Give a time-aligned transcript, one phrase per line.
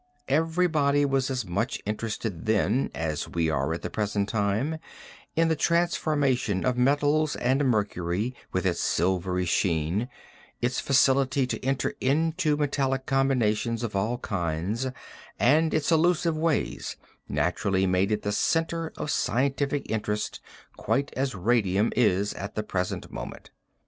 [0.29, 4.79] Everybody was as much interested then, as we are at the present time,
[5.35, 10.09] in the transformation of metals and mercury with its silvery sheen,
[10.59, 14.87] its facility to enter into metallic combinations of all kinds,
[15.37, 16.97] and its elusive ways,
[17.29, 20.39] naturally made it the center of scientific interest
[20.77, 23.51] quite as radium is at the present moment.